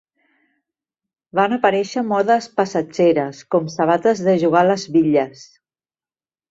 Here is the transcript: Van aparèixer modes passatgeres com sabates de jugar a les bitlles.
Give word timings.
Van 1.39 1.53
aparèixer 1.57 2.03
modes 2.13 2.49
passatgeres 2.61 3.45
com 3.57 3.71
sabates 3.77 4.27
de 4.31 4.37
jugar 4.47 4.67
a 4.67 4.69
les 4.75 4.89
bitlles. 4.97 5.47